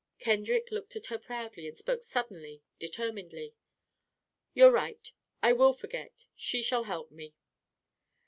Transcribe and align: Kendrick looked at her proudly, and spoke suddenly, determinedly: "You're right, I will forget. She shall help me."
Kendrick 0.17 0.71
looked 0.71 0.95
at 0.95 1.05
her 1.13 1.19
proudly, 1.19 1.67
and 1.67 1.77
spoke 1.77 2.01
suddenly, 2.01 2.63
determinedly: 2.79 3.53
"You're 4.55 4.71
right, 4.71 5.11
I 5.43 5.53
will 5.53 5.73
forget. 5.73 6.25
She 6.35 6.63
shall 6.63 6.85
help 6.85 7.11
me." 7.11 7.35